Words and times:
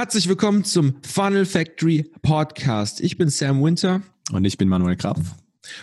Herzlich 0.00 0.30
willkommen 0.30 0.64
zum 0.64 0.94
Funnel 1.02 1.44
Factory 1.44 2.10
Podcast. 2.22 3.02
Ich 3.02 3.18
bin 3.18 3.28
Sam 3.28 3.62
Winter. 3.62 4.00
Und 4.32 4.46
ich 4.46 4.56
bin 4.56 4.66
Manuel 4.66 4.96
Krapf. 4.96 5.20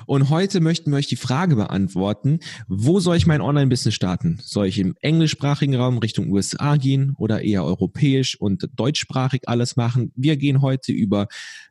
Und 0.06 0.29
heute 0.29 0.60
möchten 0.60 0.92
wir 0.92 0.98
euch 0.98 1.08
die 1.08 1.16
Frage 1.16 1.55
beantworten, 1.55 2.39
wo 2.68 3.00
soll 3.00 3.18
ich 3.18 3.28
mein 3.28 3.41
Online-Business 3.41 3.94
starten? 3.94 4.39
Soll 4.44 4.68
ich 4.68 4.79
im 4.79 4.96
englischsprachigen 5.02 5.75
Raum 5.75 5.98
Richtung 5.98 6.32
USA 6.32 6.78
gehen 6.78 7.13
oder 7.18 7.41
eher 7.41 7.63
europäisch 7.63 8.39
und 8.39 8.70
deutschsprachig 8.76 9.42
alles 9.47 9.76
machen? 9.76 10.11
Wir 10.15 10.38
gehen 10.38 10.61
heute 10.61 10.92
über 10.92 11.28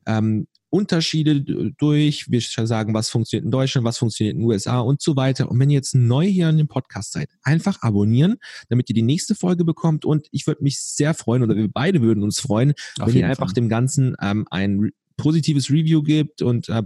ähm, 0.07 0.47
Unterschiede 0.77 1.41
durch. 1.79 2.31
Wir 2.31 2.41
sagen, 2.41 2.93
was 2.93 3.09
funktioniert 3.09 3.45
in 3.45 3.51
Deutschland, 3.51 3.87
was 3.87 3.99
funktioniert 3.99 4.35
in 4.35 4.41
den 4.41 4.49
USA 4.49 4.81
und 4.81 5.01
so 5.01 5.17
weiter. 5.17 5.51
Und 5.51 5.59
wenn 5.59 5.71
ihr 5.71 5.77
jetzt 5.77 5.95
neu 5.95 6.27
hier 6.27 6.49
an 6.49 6.59
dem 6.59 6.69
Podcast 6.69 7.13
seid, 7.13 7.31
einfach 7.43 7.83
abonnieren, 7.83 8.37
damit 8.69 8.91
ihr 8.91 8.95
die 8.95 9.03
nächste 9.03 9.35
Folge 9.35 9.65
bekommt. 9.65 10.05
Und 10.05 10.27
ich 10.33 10.47
würde 10.47 10.63
mich 10.63 10.81
sehr 10.81 11.15
freuen, 11.15 11.43
oder 11.43 11.57
wir 11.57 11.69
beide 11.69 12.03
würden 12.03 12.23
uns 12.23 12.41
freuen, 12.41 12.75
Auf 12.99 13.09
wenn 13.09 13.17
ihr 13.17 13.27
einfach 13.27 13.47
Fall. 13.47 13.55
dem 13.55 13.69
Ganzen 13.69 14.17
ähm, 14.21 14.47
ein 14.51 14.91
positives 15.17 15.71
Review 15.71 16.03
gibt 16.03 16.43
und 16.43 16.69
äh, 16.69 16.83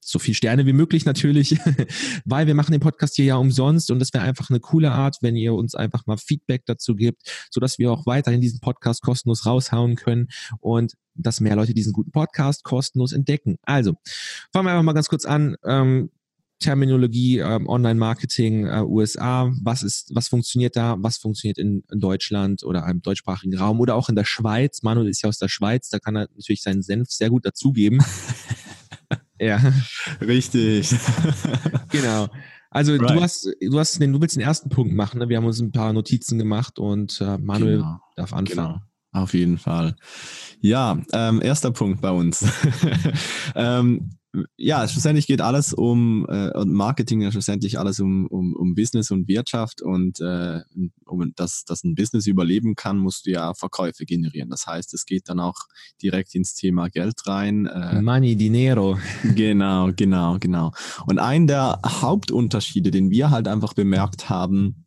so 0.00 0.18
viel 0.18 0.34
Sterne 0.34 0.66
wie 0.66 0.72
möglich 0.72 1.04
natürlich, 1.04 1.58
weil 2.24 2.46
wir 2.46 2.54
machen 2.54 2.72
den 2.72 2.80
Podcast 2.80 3.16
hier 3.16 3.24
ja 3.26 3.36
umsonst 3.36 3.90
und 3.90 3.98
das 3.98 4.12
wäre 4.14 4.24
einfach 4.24 4.50
eine 4.50 4.60
coole 4.60 4.92
Art, 4.92 5.18
wenn 5.20 5.36
ihr 5.36 5.54
uns 5.54 5.74
einfach 5.74 6.06
mal 6.06 6.16
Feedback 6.16 6.62
dazu 6.66 6.94
gibt, 6.94 7.22
so 7.50 7.60
dass 7.60 7.78
wir 7.78 7.92
auch 7.92 8.06
weiterhin 8.06 8.40
diesen 8.40 8.60
Podcast 8.60 9.02
kostenlos 9.02 9.46
raushauen 9.46 9.96
können 9.96 10.28
und 10.60 10.94
dass 11.14 11.40
mehr 11.40 11.56
Leute 11.56 11.74
diesen 11.74 11.92
guten 11.92 12.12
Podcast 12.12 12.64
kostenlos 12.64 13.12
entdecken. 13.12 13.56
Also, 13.62 13.94
fangen 14.52 14.66
wir 14.66 14.72
einfach 14.72 14.84
mal 14.84 14.92
ganz 14.92 15.08
kurz 15.08 15.24
an. 15.24 15.56
Ähm, 15.64 16.10
Terminologie, 16.60 17.38
ähm, 17.38 17.68
Online-Marketing, 17.68 18.66
äh, 18.66 18.82
USA, 18.82 19.52
was 19.62 19.82
ist, 19.82 20.10
was 20.14 20.26
funktioniert 20.26 20.74
da, 20.76 20.96
was 20.98 21.18
funktioniert 21.18 21.56
in, 21.56 21.84
in, 21.90 22.00
Deutschland 22.00 22.64
oder 22.64 22.84
im 22.88 23.00
deutschsprachigen 23.00 23.56
Raum 23.56 23.78
oder 23.78 23.94
auch 23.94 24.08
in 24.08 24.16
der 24.16 24.24
Schweiz. 24.24 24.82
Manuel 24.82 25.08
ist 25.08 25.22
ja 25.22 25.28
aus 25.28 25.38
der 25.38 25.48
Schweiz, 25.48 25.88
da 25.88 26.00
kann 26.00 26.16
er 26.16 26.28
natürlich 26.34 26.62
seinen 26.62 26.82
Senf 26.82 27.10
sehr 27.10 27.30
gut 27.30 27.46
dazugeben. 27.46 28.02
Ja. 29.40 29.60
Richtig. 30.20 30.94
genau. 31.90 32.28
Also 32.70 32.94
right. 32.94 33.10
du 33.10 33.20
hast, 33.20 33.48
du 33.60 33.78
hast 33.78 34.00
den, 34.00 34.12
du 34.12 34.20
willst 34.20 34.36
den 34.36 34.42
ersten 34.42 34.68
Punkt 34.68 34.94
machen. 34.94 35.20
Ne? 35.20 35.28
Wir 35.28 35.38
haben 35.38 35.46
uns 35.46 35.60
ein 35.60 35.72
paar 35.72 35.92
Notizen 35.92 36.38
gemacht 36.38 36.78
und 36.78 37.20
äh, 37.20 37.38
Manuel 37.38 37.78
genau. 37.78 38.00
darf 38.16 38.32
anfangen. 38.32 38.66
Genau. 38.68 38.80
Auf 39.12 39.32
jeden 39.32 39.58
Fall. 39.58 39.96
Ja, 40.60 41.00
ähm, 41.12 41.40
erster 41.42 41.70
Punkt 41.70 42.02
bei 42.02 42.10
uns. 42.10 42.44
ähm, 43.54 44.10
ja, 44.56 44.86
schlussendlich 44.88 45.26
geht 45.26 45.40
alles 45.40 45.72
um 45.72 46.26
äh, 46.28 46.64
Marketing, 46.64 47.20
ja 47.20 47.30
schlussendlich 47.30 47.78
alles 47.78 48.00
um, 48.00 48.26
um, 48.26 48.54
um 48.54 48.74
Business 48.74 49.10
und 49.10 49.28
Wirtschaft 49.28 49.82
und 49.82 50.20
äh, 50.20 50.60
um 51.06 51.32
dass, 51.36 51.64
dass 51.64 51.84
ein 51.84 51.94
Business 51.94 52.26
überleben 52.26 52.74
kann, 52.74 52.98
musst 52.98 53.26
du 53.26 53.30
ja 53.30 53.54
Verkäufe 53.54 54.04
generieren. 54.04 54.50
Das 54.50 54.66
heißt, 54.66 54.94
es 54.94 55.04
geht 55.04 55.28
dann 55.28 55.40
auch 55.40 55.56
direkt 56.02 56.34
ins 56.34 56.54
Thema 56.54 56.88
Geld 56.88 57.26
rein. 57.26 57.66
Äh, 57.66 58.00
Money, 58.02 58.36
Dinero. 58.36 58.98
Genau, 59.34 59.90
genau, 59.94 60.38
genau. 60.38 60.72
Und 61.06 61.18
ein 61.18 61.46
der 61.46 61.80
Hauptunterschiede, 61.84 62.90
den 62.90 63.10
wir 63.10 63.30
halt 63.30 63.48
einfach 63.48 63.74
bemerkt 63.74 64.28
haben, 64.28 64.84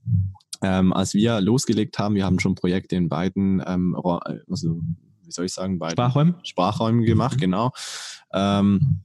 ähm, 0.61 0.93
als 0.93 1.13
wir 1.13 1.41
losgelegt 1.41 1.97
haben, 1.99 2.15
wir 2.15 2.25
haben 2.25 2.39
schon 2.39 2.55
Projekte 2.55 2.95
in 2.95 3.09
beiden, 3.09 3.63
ähm, 3.65 3.95
also 3.95 4.81
wie 5.23 5.31
soll 5.31 5.45
ich 5.45 5.53
sagen, 5.53 5.79
beiden 5.79 5.93
Sprachräumen, 5.93 6.35
Sprachräumen 6.43 7.03
gemacht, 7.03 7.37
mhm. 7.37 7.41
genau. 7.41 7.71
Ähm, 8.33 9.01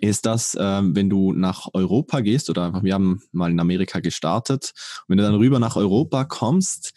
ist 0.00 0.26
das, 0.26 0.56
ähm, 0.58 0.94
wenn 0.94 1.10
du 1.10 1.32
nach 1.32 1.68
Europa 1.72 2.20
gehst 2.20 2.50
oder 2.50 2.64
einfach, 2.64 2.82
wir 2.82 2.94
haben 2.94 3.22
mal 3.32 3.50
in 3.50 3.60
Amerika 3.60 4.00
gestartet, 4.00 4.72
wenn 5.08 5.18
du 5.18 5.24
dann 5.24 5.34
rüber 5.34 5.58
nach 5.58 5.76
Europa 5.76 6.24
kommst, 6.24 6.92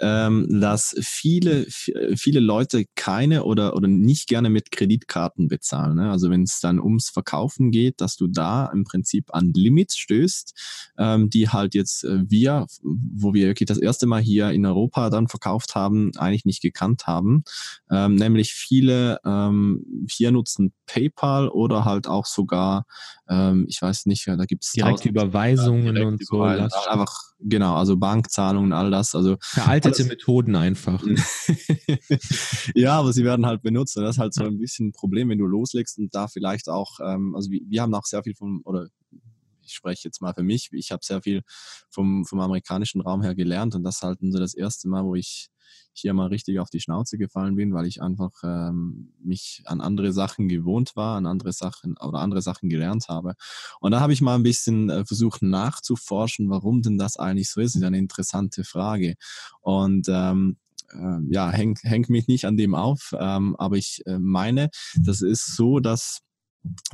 ähm, 0.00 0.60
dass 0.60 0.94
viele, 1.00 1.66
viele 1.66 2.40
Leute 2.40 2.84
keine 2.94 3.44
oder, 3.44 3.76
oder 3.76 3.88
nicht 3.88 4.28
gerne 4.28 4.50
mit 4.50 4.70
Kreditkarten 4.70 5.48
bezahlen. 5.48 5.96
Ne? 5.96 6.10
Also 6.10 6.30
wenn 6.30 6.42
es 6.42 6.60
dann 6.60 6.80
ums 6.80 7.10
Verkaufen 7.10 7.70
geht, 7.70 8.00
dass 8.00 8.16
du 8.16 8.26
da 8.26 8.66
im 8.66 8.84
Prinzip 8.84 9.32
an 9.32 9.52
Limits 9.52 9.96
stößt, 9.96 10.92
ähm, 10.98 11.30
die 11.30 11.48
halt 11.48 11.74
jetzt 11.74 12.04
äh, 12.04 12.28
wir, 12.28 12.66
wo 12.82 13.34
wir 13.34 13.46
wirklich 13.46 13.68
das 13.68 13.78
erste 13.78 14.06
Mal 14.06 14.20
hier 14.20 14.50
in 14.50 14.66
Europa 14.66 15.10
dann 15.10 15.28
verkauft 15.28 15.74
haben, 15.74 16.10
eigentlich 16.16 16.44
nicht 16.44 16.62
gekannt 16.62 17.06
haben. 17.06 17.44
Ähm, 17.90 18.16
nämlich 18.16 18.52
viele 18.52 19.20
ähm, 19.24 20.06
hier 20.10 20.32
nutzen 20.32 20.72
PayPal 20.86 21.48
oder 21.48 21.84
halt 21.84 22.06
auch 22.06 22.26
sogar, 22.44 22.84
ähm, 23.28 23.66
ich 23.68 23.80
weiß 23.80 24.06
nicht, 24.06 24.26
da 24.26 24.44
gibt 24.44 24.64
es 24.64 24.72
direkte 24.72 25.08
Überweisungen 25.08 25.94
direkt 25.94 26.06
und 26.06 26.26
so. 26.26 26.42
Einfach, 26.42 27.12
genau, 27.40 27.76
also 27.76 27.96
Bankzahlungen, 27.96 28.72
all 28.72 28.90
das. 28.90 29.14
Also 29.14 29.36
veraltete 29.40 29.96
alles. 29.96 30.08
Methoden 30.08 30.56
einfach. 30.56 31.02
ja, 32.74 32.98
aber 32.98 33.12
sie 33.12 33.24
werden 33.24 33.46
halt 33.46 33.62
benutzt. 33.62 33.96
Und 33.96 34.04
das 34.04 34.16
ist 34.16 34.20
halt 34.20 34.34
so 34.34 34.44
ein 34.44 34.58
bisschen 34.58 34.88
ein 34.88 34.92
Problem, 34.92 35.30
wenn 35.30 35.38
du 35.38 35.46
loslegst 35.46 35.98
und 35.98 36.14
da 36.14 36.28
vielleicht 36.28 36.68
auch, 36.68 36.98
ähm, 37.00 37.34
also 37.34 37.50
wir, 37.50 37.60
wir 37.66 37.82
haben 37.82 37.94
auch 37.94 38.04
sehr 38.04 38.22
viel 38.22 38.34
von, 38.34 38.60
oder 38.64 38.88
ich 39.66 39.72
spreche 39.72 40.08
jetzt 40.08 40.20
mal 40.20 40.34
für 40.34 40.42
mich, 40.42 40.68
ich 40.72 40.92
habe 40.92 41.02
sehr 41.02 41.22
viel 41.22 41.42
vom, 41.88 42.26
vom 42.26 42.40
amerikanischen 42.40 43.00
Raum 43.00 43.22
her 43.22 43.34
gelernt 43.34 43.74
und 43.74 43.82
das 43.82 43.96
ist 43.96 44.02
halt 44.02 44.18
so 44.20 44.38
das 44.38 44.54
erste 44.54 44.88
Mal, 44.88 45.04
wo 45.04 45.14
ich 45.14 45.48
hier 45.92 46.14
mal 46.14 46.28
richtig 46.28 46.58
auf 46.58 46.70
die 46.70 46.80
Schnauze 46.80 47.18
gefallen 47.18 47.56
bin, 47.56 47.72
weil 47.74 47.86
ich 47.86 48.02
einfach 48.02 48.32
ähm, 48.42 49.12
mich 49.22 49.62
an 49.66 49.80
andere 49.80 50.12
Sachen 50.12 50.48
gewohnt 50.48 50.96
war, 50.96 51.16
an 51.16 51.26
andere 51.26 51.52
Sachen 51.52 51.96
oder 51.98 52.18
andere 52.18 52.42
Sachen 52.42 52.68
gelernt 52.68 53.08
habe. 53.08 53.34
Und 53.80 53.92
da 53.92 54.00
habe 54.00 54.12
ich 54.12 54.20
mal 54.20 54.34
ein 54.34 54.42
bisschen 54.42 54.90
äh, 54.90 55.04
versucht 55.04 55.42
nachzuforschen, 55.42 56.50
warum 56.50 56.82
denn 56.82 56.98
das 56.98 57.16
eigentlich 57.16 57.50
so 57.50 57.60
ist. 57.60 57.76
Ist 57.76 57.82
eine 57.82 57.98
interessante 57.98 58.64
Frage. 58.64 59.14
Und 59.60 60.08
ähm, 60.08 60.56
äh, 60.92 61.18
ja, 61.28 61.50
hängt 61.50 61.82
hängt 61.82 62.10
mich 62.10 62.28
nicht 62.28 62.44
an 62.44 62.56
dem 62.56 62.74
auf, 62.74 63.14
ähm, 63.18 63.56
aber 63.56 63.76
ich 63.76 64.02
äh, 64.06 64.18
meine, 64.18 64.70
das 65.00 65.22
ist 65.22 65.56
so, 65.56 65.80
dass 65.80 66.20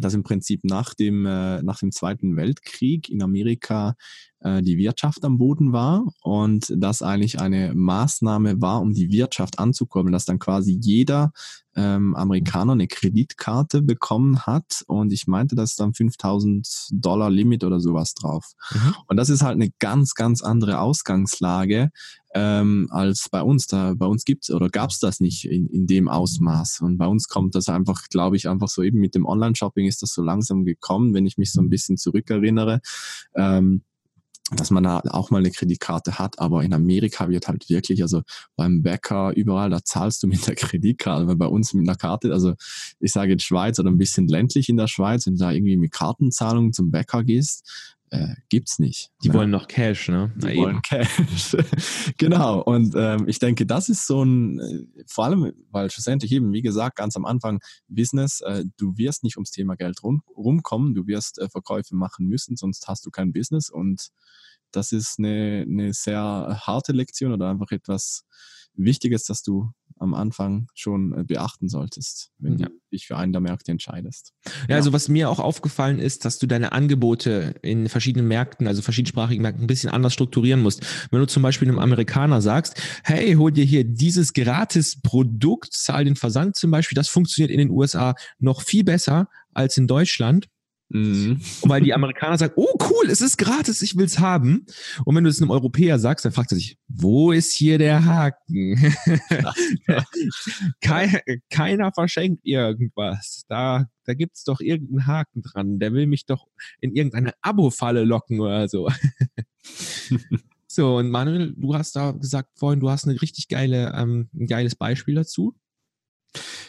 dass 0.01 0.15
im 0.15 0.23
Prinzip 0.23 0.65
nach 0.65 0.95
dem, 0.95 1.27
äh, 1.27 1.63
nach 1.63 1.79
dem 1.79 1.93
Zweiten 1.93 2.37
Weltkrieg 2.37 3.09
in 3.09 3.23
Amerika 3.23 3.95
äh, 4.41 4.63
die 4.63 4.79
Wirtschaft 4.79 5.25
am 5.25 5.39
Boden 5.39 5.73
war 5.73 6.07
und 6.23 6.73
das 6.77 7.03
eigentlich 7.03 7.41
eine 7.41 7.75
Maßnahme 7.75 8.61
war, 8.61 8.81
um 8.81 8.95
die 8.95 9.11
Wirtschaft 9.13 9.59
anzukurbeln, 9.59 10.13
dass 10.13 10.25
dann 10.25 10.39
quasi 10.39 10.79
jeder 10.81 11.33
ähm, 11.77 12.17
Amerikaner 12.17 12.73
eine 12.73 12.89
Kreditkarte 12.89 13.83
bekommen 13.83 14.41
hat 14.47 14.83
und 14.87 15.13
ich 15.13 15.27
meinte, 15.27 15.55
das 15.55 15.71
ist 15.71 15.81
dann 15.81 15.95
5000 15.95 16.89
Dollar 16.91 17.31
Limit 17.31 17.65
oder 17.65 17.81
sowas 17.81 18.15
drauf. 18.15 18.53
Mhm. 18.73 18.95
Und 19.07 19.17
das 19.17 19.31
ist 19.31 19.43
halt 19.43 19.55
eine 19.55 19.71
ganz, 19.79 20.15
ganz 20.15 20.43
andere 20.43 20.81
Ausgangslage 20.81 21.91
ähm, 22.35 22.89
als 22.91 23.29
bei 23.31 23.43
uns. 23.43 23.67
Da 23.67 23.95
bei 23.95 24.07
uns 24.07 24.25
gibt's 24.25 24.51
oder 24.51 24.69
gab's 24.69 25.01
das 25.01 25.21
nicht 25.21 25.45
in, 25.45 25.67
in 25.67 25.87
dem 25.87 26.09
Ausmaß. 26.09 26.81
Und 26.83 26.99
bei 26.99 27.07
uns 27.07 27.29
kommt 27.29 27.55
das 27.55 27.69
einfach, 27.69 28.09
glaube 28.09 28.37
ich, 28.37 28.49
einfach 28.49 28.69
so 28.69 28.83
eben 28.83 28.99
mit 28.99 29.15
dem 29.15 29.27
Online-Shopping 29.27 29.87
ist 29.87 30.03
das 30.03 30.13
so 30.13 30.23
langsam 30.23 30.65
gekommen, 30.65 31.15
wenn 31.15 31.27
ich 31.27 31.39
mich 31.39 31.53
so 31.53 31.61
ein 31.61 31.71
bisschen 31.71 31.97
zurückerinnere. 31.97 32.81
Ähm, 33.35 33.83
dass 34.57 34.71
man 34.71 34.83
da 34.83 35.01
auch 35.11 35.31
mal 35.31 35.39
eine 35.39 35.51
Kreditkarte 35.51 36.19
hat, 36.19 36.41
aber 36.41 36.65
in 36.65 36.75
Amerika 36.75 37.29
wird 37.29 37.47
halt 37.47 37.69
wirklich, 37.69 38.03
also 38.03 38.23
beim 38.57 38.83
Bäcker 38.83 39.33
überall, 39.37 39.71
da 39.71 39.85
zahlst 39.85 40.23
du 40.23 40.27
mit 40.27 40.47
der 40.47 40.55
Kreditkarte, 40.57 41.29
weil 41.29 41.37
bei 41.37 41.47
uns 41.47 41.73
mit 41.73 41.89
einer 41.89 41.97
Karte, 41.97 42.33
also 42.33 42.55
ich 42.99 43.13
sage 43.13 43.33
jetzt 43.33 43.45
Schweiz 43.45 43.79
oder 43.79 43.91
ein 43.91 43.99
bisschen 43.99 44.27
ländlich 44.27 44.69
in 44.69 44.77
der 44.77 44.89
Schweiz, 44.89 45.27
wenn 45.27 45.35
du 45.35 45.41
da 45.41 45.53
irgendwie 45.53 45.77
mit 45.77 45.93
Kartenzahlungen 45.93 46.73
zum 46.73 46.91
Bäcker 46.91 47.23
gehst, 47.23 47.95
äh, 48.11 48.35
gibt's 48.49 48.79
nicht. 48.79 49.11
Die 49.23 49.29
ne? 49.29 49.35
wollen 49.35 49.51
noch 49.51 49.69
Cash, 49.69 50.09
ne? 50.09 50.33
Die 50.37 50.47
Na, 50.47 50.57
wollen 50.57 50.77
eben. 50.77 50.83
Cash. 50.83 51.57
genau. 52.19 52.61
Und 52.61 52.95
ähm, 52.97 53.29
ich 53.29 53.39
denke, 53.39 53.67
das 53.67 53.89
ist 53.89 54.07
so 54.07 54.25
ein, 54.25 54.59
äh, 54.59 55.05
vor 55.07 55.25
allem, 55.25 55.53
weil 55.71 55.91
schlussendlich 55.91 56.33
eben, 56.33 56.53
wie 56.53 56.63
gesagt, 56.63 56.97
ganz 56.97 57.17
am 57.17 57.25
Anfang 57.25 57.61
Business, 57.89 58.41
äh, 58.41 58.65
du 58.77 58.97
wirst 58.97 59.23
nicht 59.23 59.37
ums 59.37 59.53
Thema 59.53 59.77
Geld 59.77 60.03
rum, 60.03 60.23
rumkommen, 60.37 60.95
du 60.95 61.07
wirst 61.07 61.39
äh, 61.39 61.49
Verkäufe 61.49 61.95
machen 61.95 62.27
müssen, 62.27 62.57
sonst 62.57 62.89
hast 62.89 63.07
du 63.07 63.11
kein 63.11 63.33
Business 63.33 63.71
und 63.71 64.11
das 64.73 64.93
ist 64.93 65.17
eine, 65.19 65.65
eine 65.69 65.93
sehr 65.93 66.61
harte 66.67 66.93
Lektion 66.93 67.33
oder 67.33 67.51
einfach 67.51 67.71
etwas 67.71 68.25
Wichtiges, 68.75 69.25
das 69.25 69.43
du 69.43 69.71
am 69.99 70.15
Anfang 70.15 70.67
schon 70.75 71.13
äh, 71.13 71.25
beachten 71.25 71.69
solltest, 71.69 72.31
wenn 72.39 72.59
ja. 72.59 72.69
du 72.69 72.73
dich 72.93 73.07
für 73.07 73.17
einen 73.17 73.33
der 73.33 73.41
Märkte 73.41 73.71
entscheidest. 73.71 74.33
Ja, 74.47 74.53
ja, 74.71 74.77
also 74.77 74.93
was 74.93 75.09
mir 75.09 75.29
auch 75.29 75.39
aufgefallen 75.39 75.99
ist, 75.99 76.25
dass 76.25 76.39
du 76.39 76.47
deine 76.47 76.73
Angebote 76.73 77.55
in 77.63 77.89
verschiedenen 77.89 78.27
Märkten, 78.27 78.67
also 78.67 78.81
verschiedensprachigen 78.81 79.43
Märkten, 79.43 79.65
ein 79.65 79.67
bisschen 79.67 79.91
anders 79.91 80.15
strukturieren 80.15 80.63
musst. 80.63 80.83
Wenn 81.11 81.21
du 81.21 81.27
zum 81.27 81.43
Beispiel 81.43 81.69
einem 81.69 81.79
Amerikaner 81.79 82.41
sagst, 82.41 82.81
hey, 83.05 83.35
hol 83.35 83.53
dir 83.53 83.65
hier 83.65 83.85
dieses 83.85 84.33
gratis 84.33 85.01
Produkt, 85.03 85.75
zahl 85.75 86.05
den 86.05 86.17
Versand 86.17 86.57
zum 86.57 86.71
Beispiel, 86.71 86.97
das 86.97 87.09
funktioniert 87.09 87.51
in 87.51 87.59
den 87.59 87.71
USA 87.71 88.15
noch 88.39 88.63
viel 88.63 88.85
besser 88.85 89.29
als 89.53 89.77
in 89.77 89.87
Deutschland 89.87 90.49
Mhm. 90.93 91.41
Weil 91.63 91.83
die 91.83 91.95
Amerikaner 91.95 92.37
sagen, 92.37 92.55
oh 92.57 92.75
cool, 92.91 93.09
es 93.09 93.21
ist 93.21 93.39
gratis, 93.39 93.81
ich 93.81 93.97
will's 93.97 94.19
haben. 94.19 94.67
Und 95.05 95.15
wenn 95.15 95.23
du 95.23 95.31
es 95.31 95.41
einem 95.41 95.53
Europäer 95.53 96.01
sagst, 96.01 96.25
dann 96.25 96.33
fragt 96.33 96.51
er 96.51 96.57
sich, 96.57 96.79
wo 96.89 97.31
ist 97.31 97.55
hier 97.55 97.79
der 97.79 98.05
Haken? 98.05 98.77
Kein, 100.81 101.21
keiner 101.49 101.93
verschenkt 101.93 102.41
irgendwas. 102.45 103.45
Da, 103.49 103.87
da 104.05 104.15
gibt's 104.15 104.43
doch 104.43 104.61
irgendeinen 104.61 105.07
Haken 105.07 105.43
dran. 105.43 105.79
Der 105.79 105.93
will 105.93 106.09
mich 106.09 106.27
doch 106.27 106.49
in 106.81 106.95
irgendeine 106.95 107.35
Abo-Falle 107.41 108.05
locken 108.05 108.41
oder 108.41 108.69
so. 108.69 108.91
so, 110.67 110.97
und 110.97 111.11
Manuel, 111.11 111.55
du 111.57 111.75
hast 111.75 111.95
da 111.95 112.11
gesagt 112.11 112.51
vorhin, 112.59 112.81
du 112.81 112.91
hast 112.91 113.07
eine 113.07 113.21
richtig 113.23 113.47
geile, 113.47 113.95
ähm, 113.97 114.29
ein 114.35 114.47
geiles 114.47 114.75
Beispiel 114.75 115.15
dazu. 115.15 115.55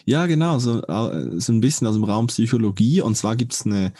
Ja, 0.05 0.25
genau, 0.25 0.59
so, 0.59 0.81
so 0.81 1.53
ein 1.53 1.61
bisschen 1.61 1.87
aus 1.87 1.95
dem 1.95 2.03
Raum 2.03 2.27
Psychologie. 2.27 3.01
Und 3.01 3.15
zwar 3.15 3.35
gibt 3.35 3.53
es 3.53 3.65
eine 3.65 3.93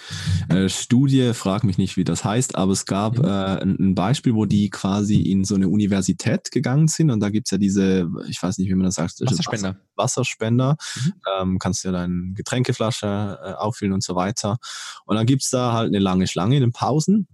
äh, 0.49 0.69
Studie, 0.69 1.33
frag 1.33 1.63
mich 1.63 1.77
nicht, 1.77 1.97
wie 1.97 2.03
das 2.03 2.23
heißt, 2.23 2.55
aber 2.55 2.71
es 2.71 2.85
gab 2.85 3.17
mhm. 3.17 3.25
äh, 3.25 3.27
ein, 3.27 3.77
ein, 3.79 3.95
Beispiel, 3.95 4.33
wo 4.33 4.45
die 4.45 4.69
quasi 4.69 5.21
in 5.21 5.43
so 5.43 5.55
eine 5.55 5.69
Universität 5.69 6.51
gegangen 6.51 6.87
sind. 6.87 7.11
Und 7.11 7.19
da 7.19 7.29
gibt 7.29 7.47
es 7.47 7.51
ja 7.51 7.57
diese, 7.57 8.09
ich 8.27 8.41
weiß 8.41 8.57
nicht, 8.57 8.69
wie 8.69 8.75
man 8.75 8.85
das 8.85 8.95
sagt, 8.95 9.21
Wasserspender. 9.21 9.69
Wasser, 9.69 10.21
Wasserspender. 10.21 10.77
Mhm. 10.95 11.13
Ähm, 11.39 11.59
kannst 11.59 11.83
ja 11.83 11.91
deine 11.91 12.33
Getränkeflasche 12.33 13.39
äh, 13.43 13.53
auffüllen 13.53 13.93
und 13.93 14.03
so 14.03 14.15
weiter. 14.15 14.57
Und 15.05 15.15
dann 15.15 15.25
gibt 15.25 15.43
es 15.43 15.49
da 15.49 15.73
halt 15.73 15.87
eine 15.87 15.99
lange 15.99 16.27
Schlange 16.27 16.55
in 16.55 16.61
den 16.61 16.71
Pausen. 16.71 17.27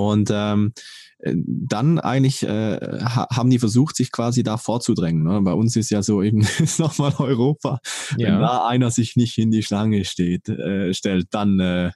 Und 0.00 0.30
ähm, 0.32 0.72
äh, 1.18 1.34
dann 1.36 1.98
eigentlich 1.98 2.42
äh, 2.42 2.78
haben 3.04 3.50
die 3.50 3.58
versucht, 3.58 3.96
sich 3.96 4.10
quasi 4.10 4.42
da 4.42 4.56
vorzudrängen. 4.56 5.22
Ne? 5.22 5.40
Bei 5.42 5.52
uns 5.52 5.76
ist 5.76 5.90
ja 5.90 6.02
so 6.02 6.22
eben 6.22 6.40
ist 6.58 6.78
nochmal 6.78 7.14
Europa. 7.18 7.80
Ja. 8.16 8.28
Wenn 8.28 8.40
da 8.40 8.66
einer 8.66 8.90
sich 8.90 9.16
nicht 9.16 9.36
in 9.38 9.50
die 9.50 9.62
Schlange 9.62 10.04
steht, 10.04 10.48
äh, 10.48 10.94
stellt, 10.94 11.28
dann, 11.30 11.60
äh, 11.60 11.90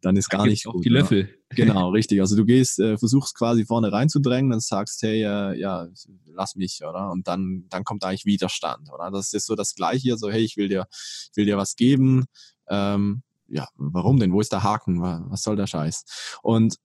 dann 0.00 0.16
ist 0.16 0.32
da 0.32 0.38
gar 0.38 0.46
nicht 0.46 0.64
gut. 0.64 0.84
die 0.84 0.90
ne? 0.90 0.98
Löffel. 0.98 1.28
Genau, 1.54 1.90
richtig. 1.90 2.20
Also 2.20 2.34
du 2.34 2.44
gehst, 2.44 2.80
äh, 2.80 2.98
versuchst 2.98 3.36
quasi 3.36 3.64
vorne 3.64 3.92
reinzudrängen, 3.92 4.50
dann 4.50 4.58
sagst, 4.58 5.00
hey, 5.02 5.22
äh, 5.22 5.56
ja, 5.56 5.86
lass 6.26 6.56
mich, 6.56 6.80
oder? 6.82 7.12
Und 7.12 7.28
dann, 7.28 7.66
dann 7.68 7.84
kommt 7.84 8.02
eigentlich 8.02 8.24
Widerstand, 8.24 8.92
oder? 8.92 9.12
Das 9.12 9.32
ist 9.32 9.46
so 9.46 9.54
das 9.54 9.76
Gleiche, 9.76 10.16
so, 10.16 10.30
hey, 10.30 10.42
ich 10.42 10.56
will 10.56 10.68
dir, 10.68 10.88
ich 10.90 11.36
will 11.36 11.46
dir 11.46 11.56
was 11.56 11.76
geben. 11.76 12.24
Ähm, 12.68 13.22
ja, 13.46 13.68
warum 13.76 14.18
denn? 14.18 14.32
Wo 14.32 14.40
ist 14.40 14.50
der 14.50 14.64
Haken? 14.64 15.00
Was 15.00 15.42
soll 15.42 15.54
der 15.54 15.68
Scheiß? 15.68 16.04
Und 16.42 16.76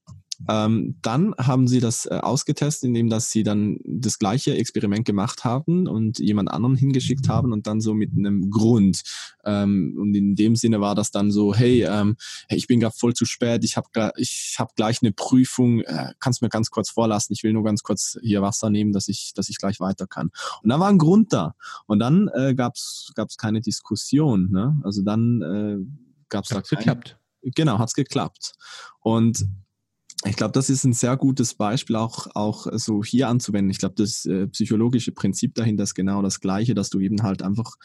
ähm, 0.48 0.96
dann 1.02 1.36
haben 1.38 1.68
sie 1.68 1.80
das 1.80 2.06
äh, 2.06 2.20
ausgetestet, 2.22 2.88
indem 2.88 3.10
dass 3.10 3.32
sie 3.32 3.44
dann 3.44 3.78
das 3.84 4.20
gleiche 4.20 4.56
Experiment 4.56 5.06
gemacht 5.06 5.44
haben 5.44 5.88
und 5.88 6.20
jemand 6.20 6.50
anderen 6.52 6.76
hingeschickt 6.76 7.28
haben 7.28 7.52
und 7.52 7.68
dann 7.68 7.82
so 7.82 7.94
mit 7.94 8.12
einem 8.14 8.50
Grund. 8.50 9.02
Ähm, 9.44 9.98
und 10.00 10.16
in 10.16 10.36
dem 10.36 10.56
Sinne 10.56 10.80
war 10.80 10.96
das 10.96 11.12
dann 11.12 11.32
so, 11.32 11.54
hey, 11.54 11.84
ähm, 11.84 12.16
hey 12.48 12.58
ich 12.58 12.68
bin 12.68 12.80
gerade 12.80 12.96
voll 12.98 13.14
zu 13.14 13.26
spät, 13.26 13.64
ich 13.64 13.76
habe 13.76 14.12
ich 14.16 14.56
hab 14.58 14.76
gleich 14.76 15.02
eine 15.02 15.12
Prüfung, 15.12 15.82
äh, 15.82 16.14
kannst 16.20 16.42
mir 16.42 16.50
ganz 16.50 16.70
kurz 16.70 16.90
vorlassen, 16.90 17.34
ich 17.34 17.44
will 17.44 17.54
nur 17.54 17.64
ganz 17.64 17.84
kurz 17.84 18.18
hier 18.22 18.42
Wasser 18.42 18.70
nehmen, 18.70 18.94
dass 18.94 19.08
ich, 19.08 19.34
dass 19.36 19.50
ich 19.50 19.58
gleich 19.58 19.80
weiter 19.80 20.08
kann. 20.08 20.32
Und 20.64 20.70
da 20.70 20.80
war 20.80 20.90
ein 20.90 20.98
Grund 20.98 21.34
da. 21.34 21.56
Und 21.86 22.00
dann 22.00 22.30
äh, 22.34 22.56
gab 22.56 22.76
es 22.76 23.12
keine 23.38 23.62
Diskussion. 23.62 24.50
Ne? 24.52 24.80
Also 24.84 25.02
dann 25.02 25.42
äh, 25.42 26.10
gab 26.30 26.46
es 26.46 26.50
da 26.50 26.62
kein, 26.62 26.78
geklappt. 26.78 27.18
Genau, 27.42 27.80
hat's 27.80 27.94
geklappt. 27.94 28.54
Und 29.00 29.46
ich 30.25 30.36
glaube, 30.36 30.51
das 30.51 30.69
ist 30.69 30.83
ein 30.83 30.94
sehr 30.94 31.16
gutes 31.16 31.54
Beispiel, 31.54 31.95
auch, 31.95 32.27
auch 32.36 32.68
so 32.74 33.04
hier 33.04 33.30
anzuwenden. 33.30 33.71
Ich 33.71 33.80
glaube, 33.80 33.95
das 33.98 34.25
äh, 34.25 34.48
psychologische 34.48 35.13
Prinzip 35.13 35.56
dahinter 35.56 35.83
ist 35.83 35.95
genau 35.95 36.21
das 36.21 36.42
Gleiche, 36.42 36.75
dass 36.75 36.89
du 36.89 37.00
eben 37.00 37.24
halt 37.24 37.42
einfach 37.42 37.77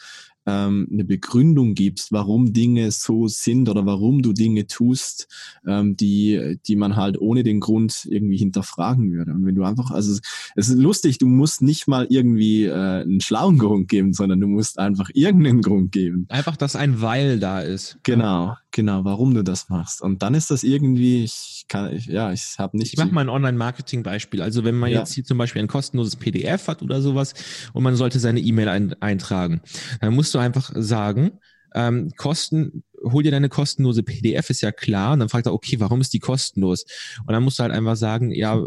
ähm, 0.45 0.87
eine 0.91 1.05
Begründung 1.05 1.73
gibst, 1.73 2.11
warum 2.11 2.53
Dinge 2.53 2.91
so 2.91 3.27
sind 3.27 3.69
oder 3.69 3.85
warum 3.85 4.21
du 4.21 4.33
Dinge 4.33 4.67
tust, 4.67 5.27
ähm, 5.65 5.95
die, 5.95 6.59
die 6.67 6.75
man 6.75 6.95
halt 6.95 7.19
ohne 7.19 7.43
den 7.43 7.61
Grund 7.61 8.05
irgendwie 8.05 8.37
hinterfragen 8.37 9.11
würde. 9.11 9.31
Und 9.31 9.45
wenn 9.45 9.55
du 9.55 9.63
einfach, 9.63 9.91
also 9.91 10.19
es 10.55 10.69
ist 10.69 10.77
lustig, 10.77 11.17
du 11.17 11.27
musst 11.27 11.61
nicht 11.61 11.87
mal 11.87 12.05
irgendwie 12.09 12.65
äh, 12.65 13.01
einen 13.01 13.21
schlauen 13.21 13.57
Grund 13.57 13.87
geben, 13.87 14.13
sondern 14.13 14.39
du 14.39 14.47
musst 14.47 14.77
einfach 14.77 15.09
irgendeinen 15.13 15.61
Grund 15.61 15.91
geben. 15.91 16.25
Einfach, 16.29 16.57
dass 16.57 16.75
ein 16.75 17.01
Weil 17.01 17.39
da 17.39 17.61
ist. 17.61 17.97
Genau, 18.03 18.55
genau, 18.75 19.05
warum 19.05 19.33
du 19.33 19.41
das 19.41 19.69
machst. 19.69 20.01
Und 20.01 20.21
dann 20.21 20.35
ist 20.35 20.51
das 20.51 20.63
irgendwie, 20.63 21.23
ich 21.23 21.63
kann, 21.69 21.95
ich, 21.95 22.07
ja, 22.07 22.33
ich 22.33 22.55
habe 22.59 22.77
nicht. 22.77 22.91
Ich 22.91 22.99
mache 22.99 23.13
mal 23.13 23.21
ein 23.21 23.29
Online-Marketing-Beispiel. 23.29 24.41
Also 24.41 24.65
wenn 24.65 24.75
man 24.75 24.91
ja. 24.91 24.99
jetzt 24.99 25.13
hier 25.13 25.23
zum 25.23 25.37
Beispiel 25.37 25.61
ein 25.61 25.69
kostenloses 25.69 26.17
PDF 26.17 26.67
hat 26.67 26.83
oder 26.83 27.01
sowas 27.01 27.33
und 27.71 27.83
man 27.83 27.95
sollte 27.95 28.19
seine 28.19 28.41
E-Mail 28.41 28.67
ein, 28.67 29.01
eintragen, 29.01 29.61
dann 30.01 30.13
musst 30.13 30.35
du 30.35 30.39
einfach 30.39 30.73
sagen, 30.75 31.39
ähm, 31.73 32.11
Kosten, 32.17 32.83
hol 33.01 33.23
dir 33.23 33.31
deine 33.31 33.49
kostenlose 33.49 34.03
PDF, 34.03 34.49
ist 34.49 34.61
ja 34.61 34.73
klar. 34.73 35.13
Und 35.13 35.19
dann 35.19 35.29
fragt 35.29 35.45
er, 35.45 35.53
okay, 35.53 35.79
warum 35.79 36.01
ist 36.01 36.13
die 36.13 36.19
kostenlos? 36.19 36.85
Und 37.25 37.31
dann 37.31 37.43
musst 37.43 37.59
du 37.59 37.63
halt 37.63 37.71
einfach 37.71 37.95
sagen, 37.95 38.31
ja, 38.31 38.61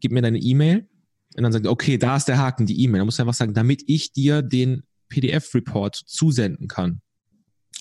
gib 0.00 0.10
mir 0.10 0.22
deine 0.22 0.38
E-Mail. 0.38 0.88
Und 1.36 1.42
dann 1.44 1.52
sagt 1.52 1.64
er, 1.64 1.70
okay, 1.70 1.96
da 1.96 2.16
ist 2.16 2.26
der 2.26 2.38
Haken, 2.38 2.66
die 2.66 2.82
E-Mail. 2.82 3.00
Dann 3.00 3.06
musst 3.06 3.20
du 3.20 3.22
einfach 3.22 3.34
sagen, 3.34 3.54
damit 3.54 3.84
ich 3.86 4.12
dir 4.12 4.42
den 4.42 4.82
PDF-Report 5.10 5.94
zusenden 5.94 6.66
kann. 6.66 7.02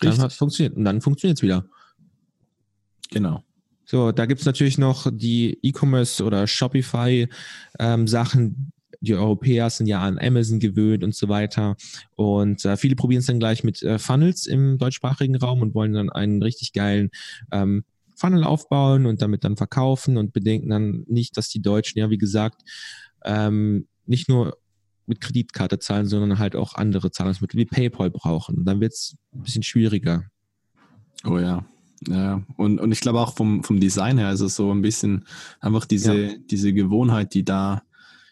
Dann 0.02 0.18
hat 0.20 0.34
funktioniert. 0.34 0.76
Und 0.76 0.86
dann 0.86 1.02
funktioniert 1.02 1.38
es 1.38 1.44
wieder. 1.44 1.66
Genau. 3.12 3.44
So, 3.86 4.12
da 4.12 4.26
gibt's 4.26 4.46
natürlich 4.46 4.78
noch 4.78 5.08
die 5.12 5.60
E-Commerce 5.62 6.24
oder 6.24 6.48
Shopify 6.48 7.28
ähm, 7.80 8.08
die 9.04 9.14
Europäer 9.14 9.70
sind 9.70 9.88
ja 9.88 10.02
an 10.02 10.18
Amazon 10.18 10.60
gewöhnt 10.60 11.04
und 11.04 11.14
so 11.14 11.28
weiter. 11.28 11.76
Und 12.16 12.64
äh, 12.64 12.78
viele 12.78 12.96
probieren 12.96 13.20
es 13.20 13.26
dann 13.26 13.40
gleich 13.40 13.64
mit 13.64 13.84
äh, 13.84 14.00
Funnels 14.00 14.48
im 14.48 14.78
deutschsprachigen 14.78 15.36
Raum 15.36 15.62
und 15.62 15.76
wollen 15.76 15.92
dann 15.92 16.10
einen 16.10 16.42
richtig 16.42 16.72
geilen 16.72 17.10
ähm, 17.52 17.84
Funnel 18.16 18.46
aufbauen 18.46 19.06
und 19.06 19.22
damit 19.22 19.44
dann 19.44 19.58
verkaufen 19.58 20.16
und 20.16 20.32
bedenken 20.32 20.70
dann 20.70 21.04
nicht, 21.08 21.36
dass 21.36 21.50
die 21.50 21.62
Deutschen 21.62 22.00
ja, 22.00 22.10
wie 22.10 22.18
gesagt, 22.18 22.62
ähm, 23.26 23.88
nicht 24.06 24.30
nur 24.30 24.58
mit 25.06 25.22
Kreditkarte 25.22 25.80
zahlen, 25.80 26.06
sondern 26.06 26.40
halt 26.40 26.56
auch 26.56 26.76
andere 26.76 27.12
Zahlungsmittel 27.12 27.60
wie 27.60 27.66
PayPal 27.66 28.10
brauchen. 28.10 28.66
Dann 28.66 28.80
wird 28.80 28.94
es 28.94 29.16
ein 29.34 29.44
bisschen 29.44 29.64
schwieriger. 29.64 30.26
Oh 31.26 31.40
ja. 31.40 31.66
Ja, 32.08 32.44
und, 32.58 32.80
und 32.80 32.92
ich 32.92 33.00
glaube 33.00 33.22
auch 33.22 33.34
vom, 33.36 33.64
vom 33.64 33.80
Design 33.80 34.18
her 34.18 34.32
ist 34.32 34.42
es 34.42 34.56
so 34.56 34.72
ein 34.72 34.82
bisschen 34.82 35.26
einfach 35.62 35.86
diese, 35.86 36.16
ja. 36.16 36.34
diese 36.38 36.74
Gewohnheit, 36.74 37.34
die 37.34 37.46
da 37.46 37.84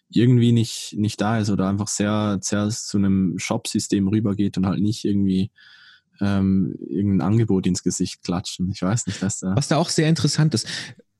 irgendwie 0.10 0.52
nicht, 0.52 0.94
nicht 0.98 1.22
da 1.22 1.40
ist 1.40 1.50
oder 1.50 1.70
einfach 1.70 1.88
sehr, 1.88 2.40
sehr 2.42 2.70
zu 2.70 2.98
einem 2.98 3.40
Shop-System 3.40 4.10
rübergeht 4.10 4.58
und 4.58 4.66
halt 4.66 4.82
nicht 4.82 5.06
irgendwie 5.06 5.52
ähm, 6.20 6.76
irgendein 6.86 7.28
Angebot 7.28 7.66
ins 7.66 7.84
Gesicht 7.84 8.24
klatschen. 8.24 8.72
Ich 8.72 8.82
weiß 8.82 9.08
nicht, 9.08 9.22
was 9.22 9.40
da. 9.40 9.56
Was 9.56 9.70
da 9.70 9.78
auch 9.78 9.90
sehr 9.90 10.10
interessant 10.10 10.54
ist, 10.54 10.68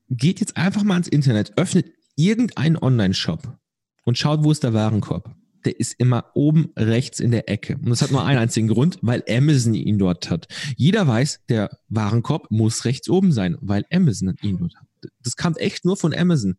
geht 0.10 0.42
jetzt 0.42 0.58
einfach 0.58 0.84
mal 0.84 0.96
ans 0.96 1.08
Internet, 1.08 1.58
öffnet 1.58 1.86
irgendeinen 2.16 2.78
Online-Shop 2.78 3.58
und 4.04 4.18
schaut, 4.18 4.44
wo 4.44 4.52
ist 4.52 4.64
der 4.64 4.74
Warenkorb. 4.74 5.34
Der 5.66 5.80
ist 5.80 5.94
immer 6.00 6.26
oben 6.34 6.72
rechts 6.76 7.20
in 7.20 7.32
der 7.32 7.50
Ecke. 7.50 7.76
Und 7.76 7.90
das 7.90 8.02
hat 8.02 8.12
nur 8.12 8.24
einen 8.26 8.40
einzigen 8.40 8.68
Grund, 8.68 8.98
weil 9.02 9.24
Amazon 9.30 9.74
ihn 9.74 9.98
dort 9.98 10.30
hat. 10.30 10.48
Jeder 10.76 11.08
weiß, 11.08 11.42
der 11.50 11.78
Warenkorb 11.90 12.50
muss 12.50 12.86
rechts 12.86 13.10
oben 13.10 13.32
sein, 13.32 13.58
weil 13.62 13.86
Amazon 13.92 14.36
ihn 14.42 14.58
dort 14.58 14.76
hat. 14.76 14.88
Das 15.24 15.36
kam 15.36 15.56
echt 15.56 15.86
nur 15.86 15.98
von 15.98 16.14
Amazon. 16.14 16.58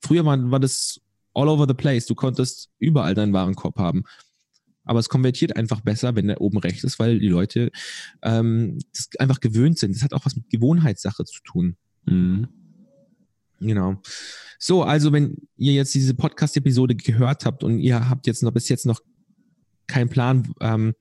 Früher 0.00 0.24
war, 0.24 0.50
war 0.50 0.60
das 0.60 1.00
all 1.34 1.48
over 1.48 1.66
the 1.66 1.74
place. 1.74 2.06
Du 2.06 2.14
konntest 2.14 2.70
überall 2.78 3.14
deinen 3.14 3.32
Warenkorb 3.32 3.78
haben. 3.78 4.04
Aber 4.84 5.00
es 5.00 5.10
konvertiert 5.10 5.54
einfach 5.54 5.82
besser, 5.82 6.16
wenn 6.16 6.28
der 6.28 6.40
oben 6.40 6.58
rechts 6.58 6.82
ist, 6.82 6.98
weil 6.98 7.18
die 7.18 7.28
Leute 7.28 7.70
ähm, 8.22 8.78
das 8.94 9.10
einfach 9.18 9.40
gewöhnt 9.40 9.78
sind. 9.78 9.94
Das 9.94 10.02
hat 10.02 10.14
auch 10.14 10.24
was 10.24 10.34
mit 10.34 10.48
Gewohnheitssache 10.48 11.24
zu 11.26 11.42
tun. 11.42 11.76
Mhm. 12.06 12.48
Genau. 13.60 14.00
So, 14.58 14.82
also 14.82 15.12
wenn 15.12 15.36
ihr 15.56 15.72
jetzt 15.72 15.94
diese 15.94 16.14
Podcast-Episode 16.14 16.96
gehört 16.96 17.44
habt 17.44 17.62
und 17.62 17.78
ihr 17.78 18.08
habt 18.08 18.26
jetzt 18.26 18.42
noch 18.42 18.52
bis 18.52 18.68
jetzt 18.68 18.86
noch 18.86 19.00
keinen 19.86 20.10
Plan, 20.10 20.52
ähm, 20.60 20.94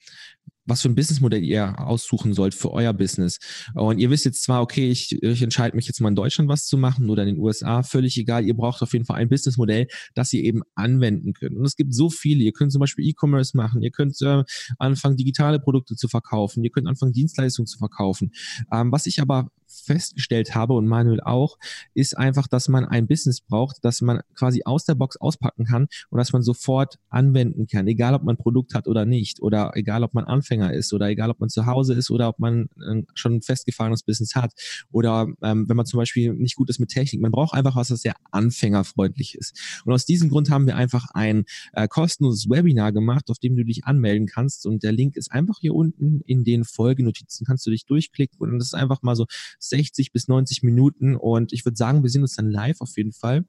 was 0.68 0.82
für 0.82 0.90
ein 0.90 0.96
Businessmodell 0.96 1.44
ihr 1.44 1.80
aussuchen 1.80 2.34
sollt 2.34 2.54
für 2.54 2.72
euer 2.72 2.94
Business. 2.94 3.40
Und 3.74 4.00
ihr 4.00 4.10
wisst 4.10 4.26
jetzt 4.26 4.44
zwar, 4.44 4.62
okay, 4.62 4.92
ich, 4.92 5.12
ich 5.24 5.42
entscheide 5.42 5.76
mich 5.76 5.88
jetzt 5.88 6.02
mal 6.02 6.10
in 6.10 6.16
Deutschland 6.16 6.50
was 6.50 6.68
zu 6.68 6.78
machen 6.78 7.10
oder 7.10 7.24
in 7.24 7.36
den 7.36 7.40
USA, 7.40 7.84
völlig 7.84 8.18
egal. 8.18 8.46
Ihr 8.46 8.54
braucht 8.54 8.82
auf 8.82 8.94
jeden 8.94 9.06
Fall 9.06 9.18
ein 9.18 9.30
Businessmodell, 9.30 9.88
das 10.14 10.34
ihr 10.34 10.44
eben 10.44 10.62
anwenden 10.76 11.34
könnt. 11.34 11.56
Und 11.56 11.66
es 11.66 11.78
gibt 11.78 11.94
so 11.94 12.10
viele. 12.10 12.44
Ihr 12.44 12.52
könnt 12.52 12.74
zum 12.74 12.82
Beispiel 12.82 13.08
E-Commerce 13.08 13.56
machen. 13.56 13.82
Ihr 13.82 13.92
könnt 13.92 14.22
äh, 14.22 14.44
anfangen, 14.78 15.16
digitale 15.16 15.60
Produkte 15.60 15.96
zu 15.96 16.10
verkaufen. 16.10 16.64
Ihr 16.64 16.70
könnt 16.70 16.88
anfangen, 16.88 17.14
Dienstleistungen 17.14 17.68
zu 17.68 17.78
verkaufen. 17.78 18.32
Ähm, 18.72 18.92
was 18.92 19.06
ich 19.06 19.22
aber 19.22 19.50
festgestellt 19.82 20.56
habe 20.56 20.74
und 20.74 20.88
Manuel 20.88 21.22
auch, 21.22 21.58
ist 21.94 22.18
einfach, 22.18 22.48
dass 22.48 22.68
man 22.68 22.86
ein 22.86 23.08
Business 23.08 23.42
braucht, 23.42 23.78
das 23.82 24.02
man 24.02 24.22
quasi 24.36 24.64
aus 24.66 24.86
der 24.86 24.96
Box 24.96 25.18
auspacken 25.18 25.66
kann 25.66 25.88
und 26.10 26.18
dass 26.18 26.34
man 26.34 26.42
sofort 26.42 26.98
anwenden 27.10 27.68
kann, 27.68 27.88
egal 27.88 28.14
ob 28.14 28.24
man 28.24 28.36
ein 28.36 28.38
Produkt 28.38 28.74
hat 28.74 28.88
oder 28.88 29.06
nicht 29.06 29.42
oder 29.42 29.72
egal 29.76 30.04
ob 30.04 30.14
man 30.14 30.26
Anfänger 30.26 30.74
ist 30.74 30.94
oder 30.94 31.08
egal 31.08 31.30
ob 31.30 31.40
man 31.40 31.50
zu 31.50 31.66
Hause 31.66 31.94
ist 31.94 32.12
oder 32.12 32.30
ob 32.30 32.40
man 32.40 32.70
äh, 32.82 33.04
schon 33.14 33.36
ein 33.36 33.42
festgefahrenes 33.42 34.04
Business 34.04 34.36
hat 34.36 34.54
oder 34.92 35.28
ähm, 35.42 35.68
wenn 35.68 35.78
man 35.78 35.86
zum 35.86 35.98
Beispiel 35.98 36.34
nicht 36.34 36.56
gut 36.56 36.70
ist 36.70 36.80
mit 36.80 36.90
Technik. 36.90 37.22
Man 37.22 37.32
braucht 37.32 37.54
einfach 37.54 37.76
was, 37.76 37.90
das 37.90 38.02
sehr 38.02 38.16
anfängerfreundlich 38.32 39.36
ist. 39.36 39.82
Und 39.86 39.94
aus 39.94 40.06
diesem 40.06 40.30
Grund 40.30 40.50
haben 40.50 40.68
wir 40.68 40.76
einfach 40.76 41.08
ein 41.14 41.46
äh, 41.74 41.88
kostenloses 41.88 42.50
Webinar 42.50 42.92
gemacht, 42.92 43.30
auf 43.30 43.40
dem 43.40 43.56
du 43.56 43.64
dich 43.64 43.86
anmelden 43.86 44.28
kannst 44.28 44.66
und 44.66 44.84
der 44.84 44.92
Link 44.92 45.16
ist 45.16 45.32
einfach 45.32 45.58
hier 45.60 45.74
unten 45.74 46.22
in 46.26 46.44
den 46.44 46.64
Folgenotizen, 46.64 47.46
kannst 47.46 47.66
du 47.66 47.72
dich 47.72 47.86
durchklicken 47.86 48.40
und 48.40 48.58
das 48.60 48.68
ist 48.68 48.74
einfach 48.74 49.02
mal 49.02 49.16
so 49.16 49.26
60 49.70 50.12
bis 50.12 50.28
90 50.28 50.64
Minuten 50.64 51.16
und 51.16 51.54
ich 51.54 51.66
würde 51.66 51.78
sagen, 51.78 52.04
wir 52.04 52.10
sehen 52.10 52.22
uns 52.22 52.36
dann 52.36 52.50
live 52.50 52.82
auf 52.82 52.96
jeden 52.98 53.14
Fall 53.14 53.46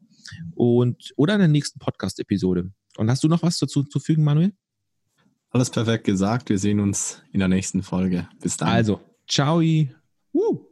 und 0.55 1.13
oder 1.17 1.35
in 1.35 1.41
der 1.41 1.49
nächsten 1.49 1.79
Podcast-Episode. 1.79 2.71
Und 2.97 3.11
hast 3.11 3.23
du 3.23 3.29
noch 3.29 3.43
was 3.43 3.59
dazu 3.59 3.85
zu 3.85 4.01
fügen, 4.01 4.25
Manuel? 4.25 4.53
Alles 5.51 5.71
perfekt 5.71 6.05
gesagt. 6.05 6.51
Wir 6.51 6.59
sehen 6.59 6.81
uns 6.81 7.23
in 7.33 7.39
der 7.39 7.49
nächsten 7.49 7.83
Folge. 7.83 8.29
Bis 8.41 8.57
dann. 8.57 8.69
Also, 8.69 9.01
ciao. 9.27 9.61
Woo. 10.33 10.68